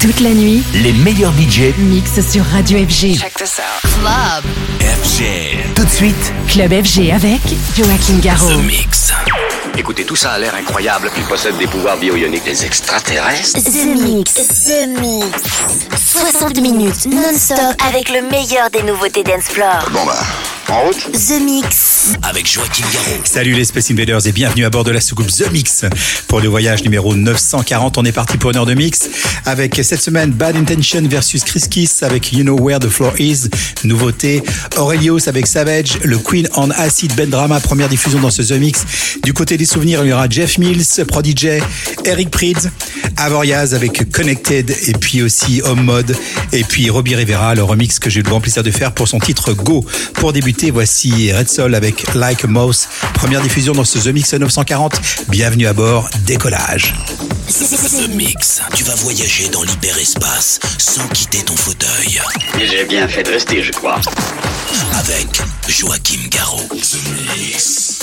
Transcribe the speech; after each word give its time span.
Toute 0.00 0.20
la 0.20 0.30
nuit, 0.30 0.62
les 0.74 0.92
meilleurs 0.92 1.32
budgets 1.32 1.74
mixent 1.76 2.20
sur 2.30 2.44
Radio 2.44 2.78
FG. 2.78 3.18
Check 3.18 3.34
this 3.34 3.58
out. 3.58 3.90
Club. 4.00 4.44
FG. 4.80 5.74
Tout 5.74 5.84
de 5.84 5.90
suite, 5.90 6.32
Club 6.48 6.70
FG 6.84 7.10
avec 7.10 7.40
Joachim 7.76 8.18
Garraud. 8.20 8.52
The 8.52 8.64
Mix. 8.64 9.12
Écoutez, 9.76 10.04
tout 10.04 10.14
ça 10.14 10.32
a 10.32 10.38
l'air 10.38 10.54
incroyable 10.54 11.10
qu'ils 11.14 11.24
possèdent 11.24 11.58
des 11.58 11.66
pouvoirs 11.66 11.96
bio-ioniques. 11.96 12.44
Des 12.44 12.64
extraterrestres 12.64 13.60
The 13.64 13.84
Mix, 14.00 14.34
The 14.34 14.88
Mix. 15.00 15.42
60 16.12 16.60
minutes 16.60 17.06
non-stop 17.06 17.58
avec 17.88 18.08
le 18.10 18.22
meilleur 18.22 18.70
des 18.70 18.82
nouveautés 18.84 19.24
dance 19.24 19.44
floor. 19.46 19.84
Bon 19.90 20.04
bah, 20.04 20.18
en 20.68 20.82
route 20.82 21.10
The 21.12 21.40
Mix. 21.42 21.97
Avec 22.22 22.46
Joachim 22.46 22.84
Garraud. 22.92 23.20
Salut 23.24 23.54
les 23.54 23.64
Space 23.64 23.90
Invaders 23.90 24.26
et 24.26 24.32
bienvenue 24.32 24.64
à 24.64 24.70
bord 24.70 24.84
de 24.84 24.92
la 24.92 25.00
soucoupe 25.00 25.32
The 25.32 25.50
Mix. 25.50 25.84
Pour 26.28 26.40
le 26.40 26.48
voyage 26.48 26.84
numéro 26.84 27.14
940, 27.16 27.98
on 27.98 28.04
est 28.04 28.12
parti 28.12 28.36
pour 28.36 28.50
une 28.50 28.56
heure 28.56 28.66
de 28.66 28.74
mix 28.74 29.08
avec 29.46 29.80
cette 29.82 30.00
semaine 30.00 30.30
Bad 30.30 30.56
Intention 30.56 31.02
versus 31.08 31.42
Chris 31.42 31.64
Kiss 31.68 32.02
avec 32.04 32.32
You 32.32 32.42
Know 32.42 32.56
Where 32.60 32.78
the 32.78 32.88
Floor 32.88 33.18
Is, 33.18 33.48
nouveauté. 33.82 34.42
Aurelios 34.76 35.28
avec 35.28 35.46
Savage, 35.46 35.98
le 36.04 36.18
Queen 36.18 36.48
on 36.54 36.70
Acid 36.70 37.14
Ben 37.16 37.28
Drama, 37.28 37.58
première 37.58 37.88
diffusion 37.88 38.20
dans 38.20 38.30
ce 38.30 38.42
The 38.42 38.58
Mix. 38.60 38.84
Du 39.24 39.32
côté 39.32 39.56
des 39.56 39.66
souvenirs, 39.66 40.04
il 40.04 40.10
y 40.10 40.12
aura 40.12 40.28
Jeff 40.28 40.58
Mills, 40.58 41.04
Prodigy, 41.08 41.58
Eric 42.04 42.30
Prydz, 42.30 42.70
Avoriaz 43.16 43.74
avec 43.74 44.12
Connected 44.12 44.70
et 44.86 44.92
puis 44.92 45.22
aussi 45.22 45.62
Home 45.64 45.82
Mode 45.82 46.14
et 46.52 46.62
puis 46.62 46.90
Robbie 46.90 47.16
Rivera, 47.16 47.54
le 47.56 47.64
remix 47.64 47.98
que 47.98 48.08
j'ai 48.08 48.20
eu 48.20 48.22
le 48.22 48.28
grand 48.28 48.40
plaisir 48.40 48.62
de 48.62 48.70
faire 48.70 48.92
pour 48.92 49.08
son 49.08 49.18
titre 49.18 49.52
Go. 49.52 49.84
Pour 50.14 50.32
débuter, 50.32 50.70
voici 50.70 51.32
Red 51.32 51.48
Soul 51.48 51.74
avec 51.74 51.87
Like 52.14 52.44
a 52.44 52.46
Mouse, 52.46 52.86
première 53.14 53.40
diffusion 53.40 53.72
dans 53.72 53.84
ce 53.84 53.98
The 53.98 54.08
Mix 54.12 54.34
940. 54.34 55.00
Bienvenue 55.28 55.66
à 55.66 55.72
bord, 55.72 56.08
décollage. 56.26 56.94
The 57.48 58.08
Mix. 58.14 58.60
Tu 58.74 58.84
vas 58.84 58.94
voyager 58.96 59.48
dans 59.48 59.62
l'hyperespace 59.62 60.60
sans 60.76 61.08
quitter 61.08 61.42
ton 61.42 61.56
fauteuil. 61.56 62.20
J'ai 62.62 62.84
bien 62.84 63.08
fait 63.08 63.22
de 63.22 63.30
rester, 63.30 63.62
je 63.62 63.72
crois. 63.72 64.00
Avec 64.98 65.28
Joachim 65.66 66.28
Garraud. 66.30 66.68
The 66.68 66.98
Mix. 67.38 67.98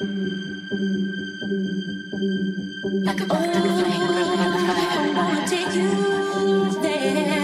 Like 0.00 0.06
a 3.20 3.26
butterfly, 3.26 3.90
I 3.90 5.12
wanna 5.16 5.48
take 5.48 5.74
you 5.74 6.82
there. 6.82 7.37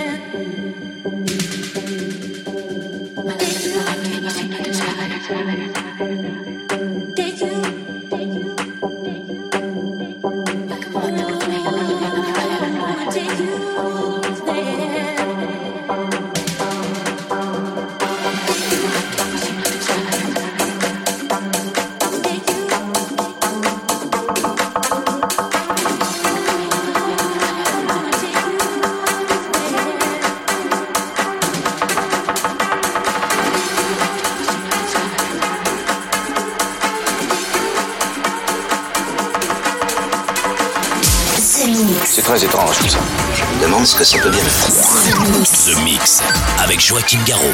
Garraud. 47.02 47.54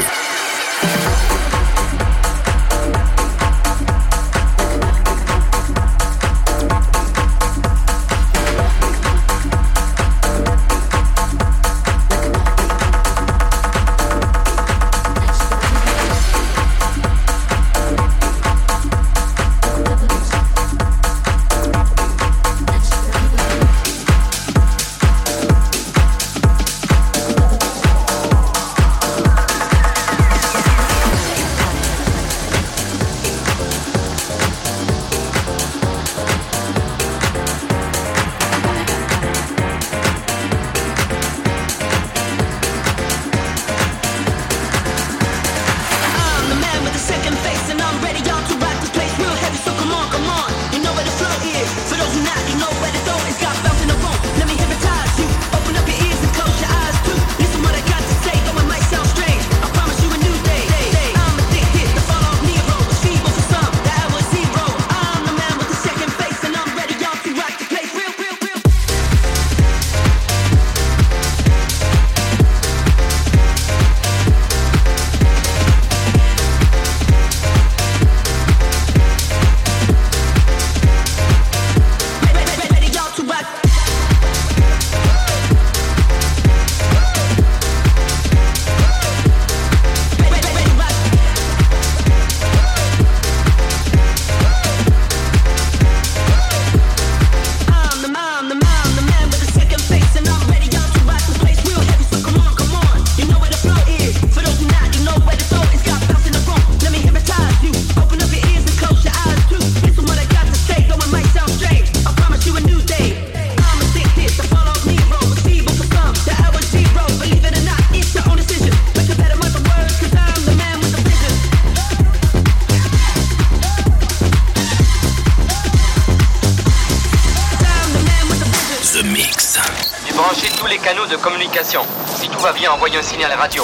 puis 132.61 132.67
envoyer 132.67 132.99
un 132.99 133.01
signal 133.01 133.27
la 133.31 133.37
radio. 133.37 133.63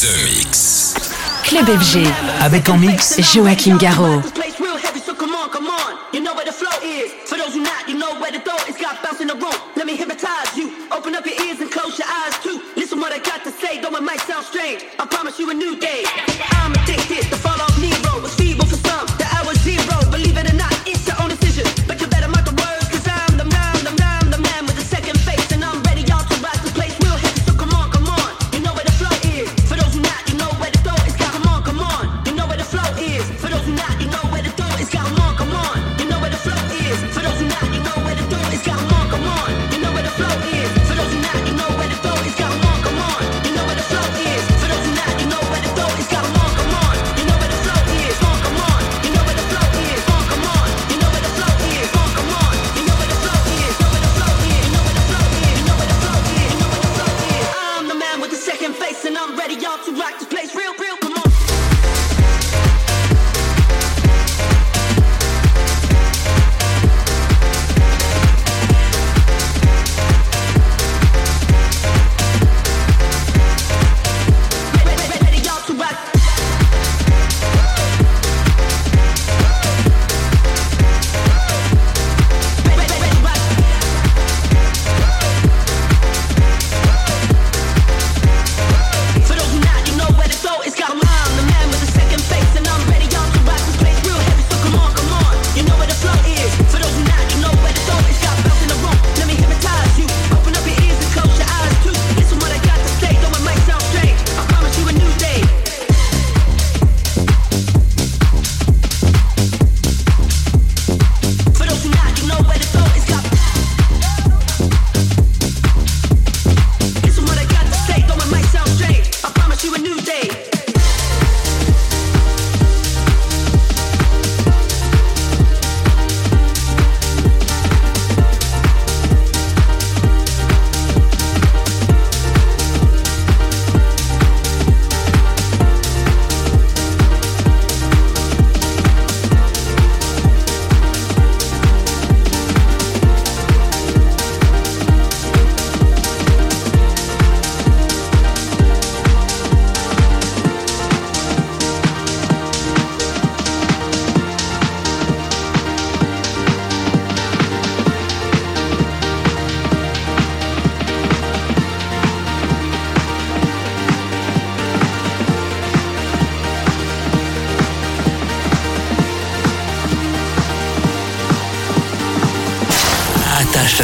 The 0.00 0.24
Mix. 0.24 0.94
Club 1.44 1.66
FG. 1.66 2.04
Avec 2.40 2.68
en 2.68 2.76
mix 2.76 3.20
Joachim 3.20 3.76
Garraud. 3.76 4.20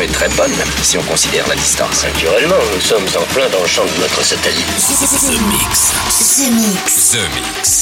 Est 0.00 0.12
très 0.12 0.28
bonne, 0.30 0.52
si 0.82 0.96
on 0.96 1.02
considère 1.02 1.46
la 1.48 1.54
distance. 1.54 2.04
Naturellement, 2.04 2.56
nous 2.74 2.80
sommes 2.80 3.06
en 3.18 3.24
plein 3.34 3.48
dans 3.50 3.60
le 3.60 3.66
champ 3.66 3.84
de 3.84 4.00
notre 4.00 4.24
satellite. 4.24 4.66
The 4.66 5.40
Mix. 5.48 5.92
The 6.38 6.50
Mix. 6.50 7.10
The 7.10 7.34
Mix. 7.34 7.81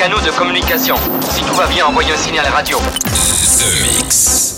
Canaux 0.00 0.20
de 0.22 0.30
communication. 0.30 0.96
Si 1.30 1.42
tout 1.42 1.52
va 1.52 1.66
bien, 1.66 1.84
envoyez 1.84 2.10
un 2.12 2.16
signal 2.16 2.46
radio. 2.46 2.78
The 2.78 3.82
Mix. 3.82 4.49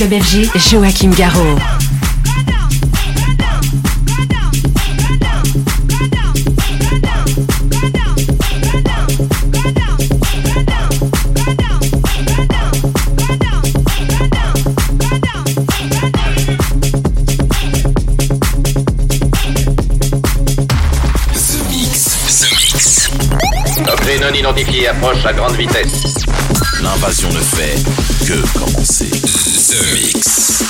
Club 0.00 0.22
FG, 0.22 0.48
Joachim 0.70 1.10
Garraud. 1.10 1.58
Non 24.20 24.34
identifié 24.34 24.88
approche 24.88 25.24
à 25.24 25.32
grande 25.32 25.54
vitesse. 25.56 26.10
L'invasion 26.82 27.28
ne 27.30 27.40
fait 27.40 27.76
que 28.26 28.58
commencer. 28.58 29.10
The 29.10 29.92
Mix. 29.92 30.64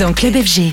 Dans 0.00 0.14
Club 0.14 0.34
FG. 0.34 0.72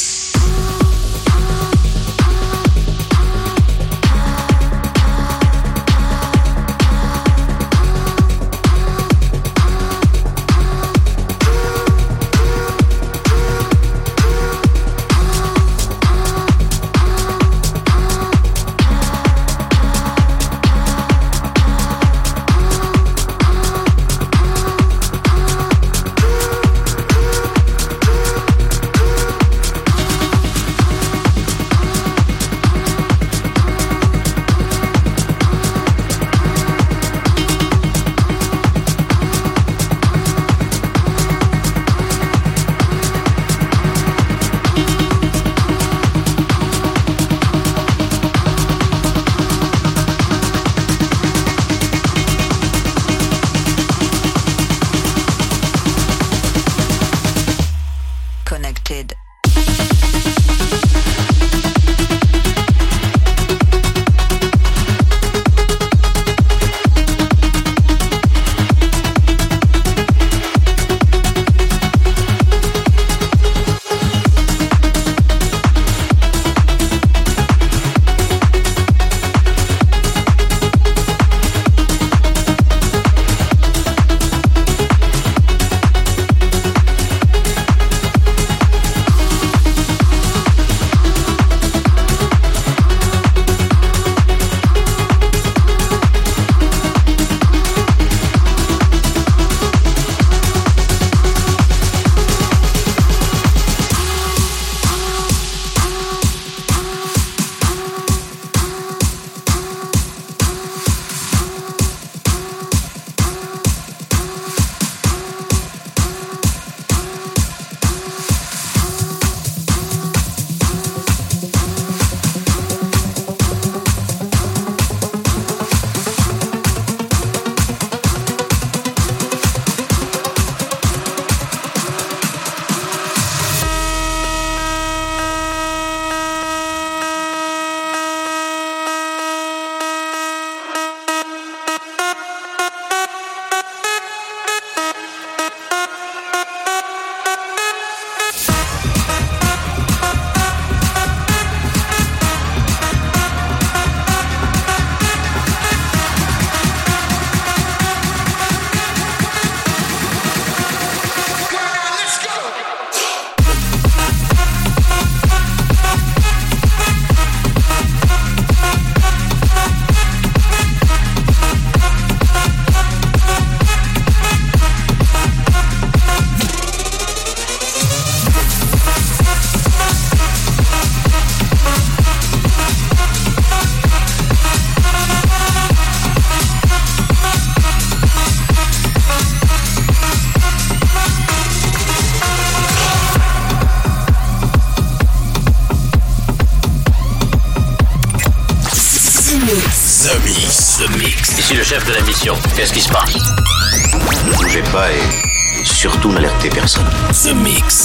Personne. 206.49 206.85
The 207.23 207.35
Mix. 207.35 207.80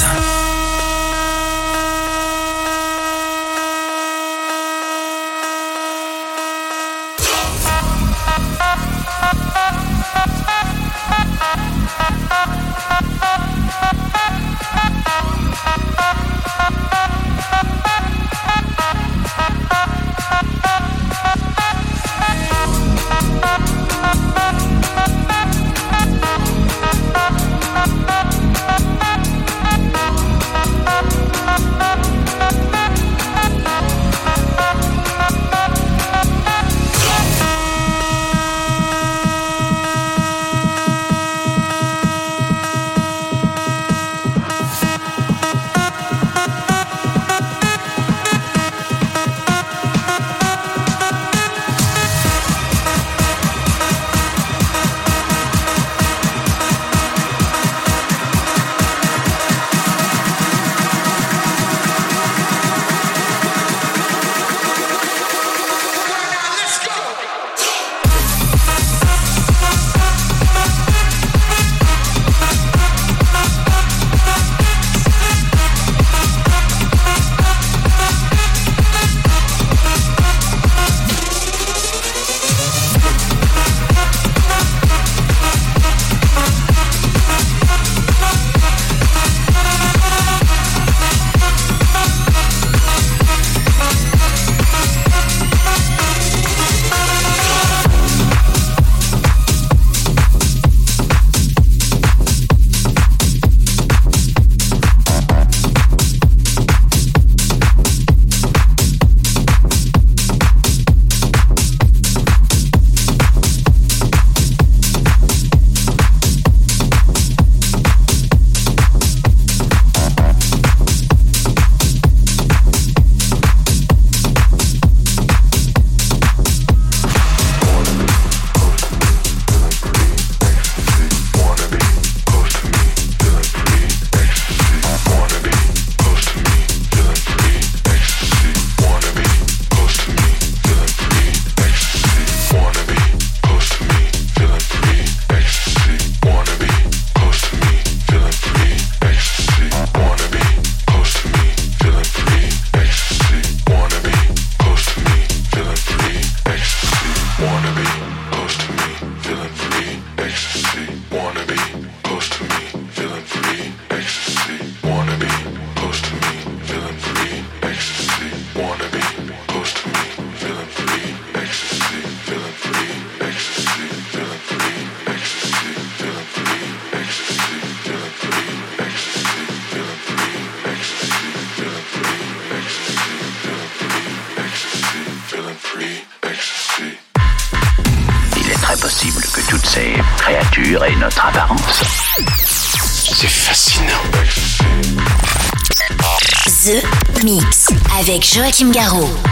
Joachim 198.37 198.71
Garraud. 198.71 199.26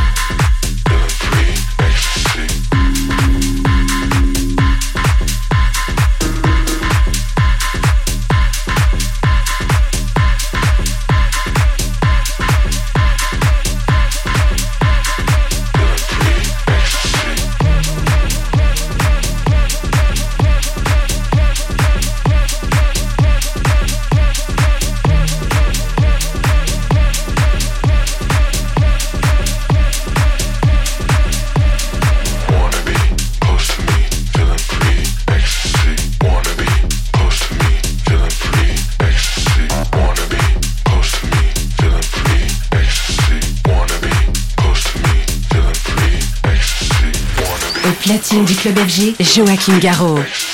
Club 48.65 48.79
FG, 48.79 49.15
Joachim 49.19 49.79
Garraud. 49.79 50.54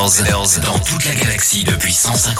Dans 0.00 0.78
toute 0.78 1.04
la 1.04 1.14
galaxie 1.14 1.62
depuis 1.62 1.92
150 1.92 2.39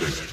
Project. 0.00 0.29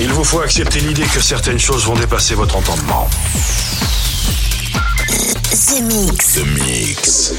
Il 0.00 0.12
vous 0.12 0.24
faut 0.24 0.40
accepter 0.40 0.80
l'idée 0.80 1.04
que 1.04 1.20
certaines 1.20 1.58
choses 1.58 1.86
vont 1.86 1.94
dépasser 1.94 2.34
votre 2.34 2.56
entendement. 2.56 3.08
The 5.50 5.82
Mix. 5.82 6.34
The 6.34 6.46
Mix. 6.46 7.32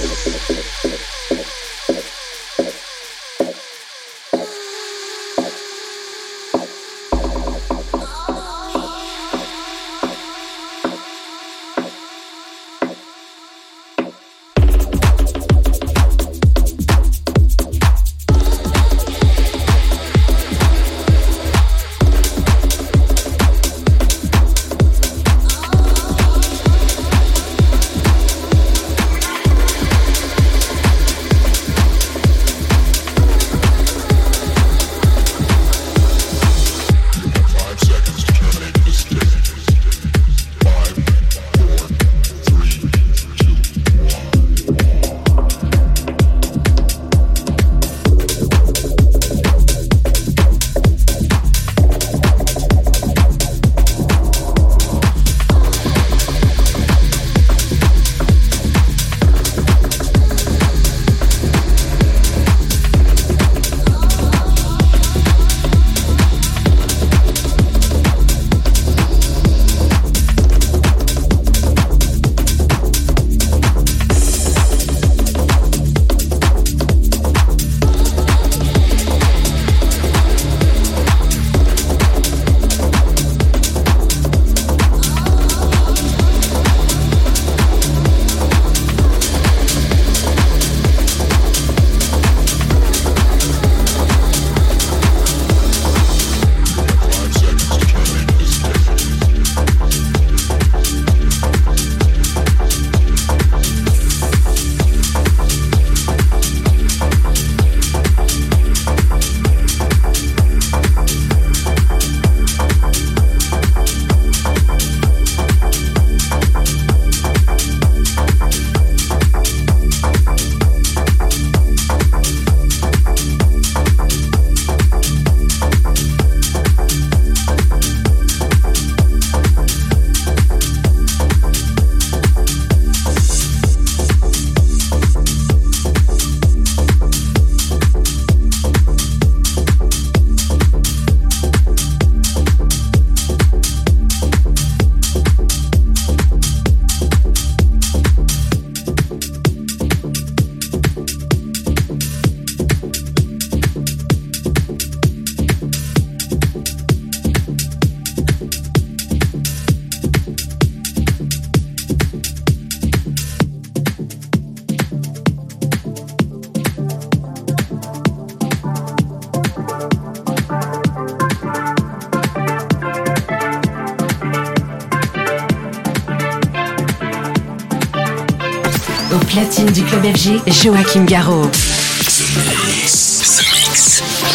Platine 179.70 179.74
du 179.74 179.84
club 179.84 180.04
FG, 180.16 180.42
Joachim 180.64 181.06
Garraud. 181.06 181.50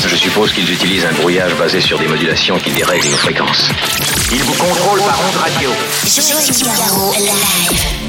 Je 0.07 0.16
suppose 0.16 0.53
qu'ils 0.53 0.70
utilisent 0.72 1.05
un 1.05 1.12
brouillage 1.12 1.55
basé 1.57 1.80
sur 1.80 1.99
des 1.99 2.07
modulations 2.07 2.59
qui 2.59 2.70
dérèglent 2.70 3.11
nos 3.11 3.16
fréquences. 3.16 3.68
Ils 4.30 4.43
vous 4.43 4.55
contrôlent 4.55 5.01
par 5.01 5.20
onde 5.28 5.37
radio. 5.37 5.70
Joachim 6.05 6.66
Garraud, 6.66 7.14
live. 7.18 8.04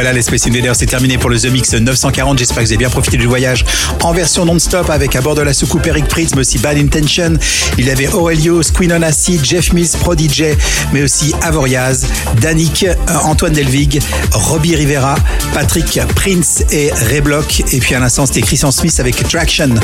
Voilà, 0.00 0.14
les 0.14 0.22
Space 0.22 0.46
Invaders, 0.46 0.74
c'est 0.74 0.86
terminé 0.86 1.18
pour 1.18 1.28
le 1.28 1.38
The 1.38 1.52
Mix 1.52 1.74
940. 1.74 2.38
J'espère 2.38 2.62
que 2.62 2.62
vous 2.62 2.70
avez 2.70 2.78
bien 2.78 2.88
profité 2.88 3.18
du 3.18 3.26
voyage 3.26 3.66
en 4.02 4.14
version 4.14 4.46
non-stop 4.46 4.88
avec 4.88 5.14
à 5.14 5.20
bord 5.20 5.34
de 5.34 5.42
la 5.42 5.52
soucoupe 5.52 5.86
Eric 5.86 6.08
Pritz, 6.08 6.30
mais 6.34 6.40
aussi 6.40 6.56
Bad 6.56 6.78
Intention. 6.78 7.34
Il 7.76 7.84
y 7.84 7.90
avait 7.90 8.08
Aurelio, 8.08 8.62
Squeen 8.62 8.94
on 8.94 9.02
Jeff 9.42 9.74
Mills, 9.74 9.90
Prodigy, 10.00 10.54
mais 10.94 11.02
aussi 11.02 11.34
Avoriaz, 11.42 12.06
Danik, 12.40 12.84
euh, 12.84 12.94
Antoine 13.24 13.52
Delvig, 13.52 14.00
Robbie 14.32 14.74
Rivera, 14.74 15.16
Patrick 15.52 16.00
Prince 16.16 16.64
et 16.70 16.90
Ray 17.10 17.20
Block. 17.20 17.62
Et 17.70 17.80
puis 17.80 17.94
à 17.94 18.00
l'instant, 18.00 18.24
c'était 18.24 18.40
Christian 18.40 18.70
Smith 18.70 18.98
avec 19.00 19.28
Traction. 19.28 19.74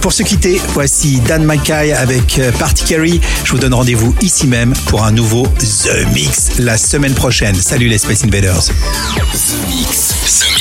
Pour 0.00 0.12
se 0.12 0.22
quitter, 0.22 0.60
voici 0.68 1.18
Dan 1.26 1.42
Mackay 1.42 1.94
avec 1.94 2.38
euh, 2.38 2.52
Party 2.52 2.84
Carey. 2.84 3.20
Je 3.42 3.50
vous 3.50 3.58
donne 3.58 3.74
rendez-vous 3.74 4.14
ici 4.20 4.46
même 4.46 4.72
pour 4.86 5.02
un 5.02 5.10
nouveau 5.10 5.48
The 5.58 6.14
Mix 6.14 6.60
la 6.60 6.78
semaine 6.78 7.14
prochaine. 7.14 7.56
Salut 7.56 7.88
les 7.88 7.98
Space 7.98 8.22
Invaders. 8.22 8.68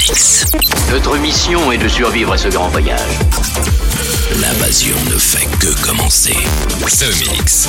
Mix. 0.10 0.46
Notre 0.90 1.18
mission 1.18 1.72
est 1.72 1.78
de 1.78 1.88
survivre 1.90 2.32
à 2.32 2.38
ce 2.38 2.48
grand 2.48 2.70
voyage. 2.70 3.20
L'invasion 4.40 4.96
ne 5.12 5.18
fait 5.18 5.48
que 5.60 5.74
commencer. 5.82 6.38
The 7.00 7.30
Mix. 7.30 7.68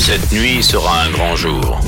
Cette 0.00 0.32
nuit 0.32 0.60
sera 0.60 1.02
un 1.02 1.10
grand 1.12 1.36
jour. 1.36 1.78